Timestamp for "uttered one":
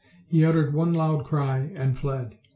0.43-0.95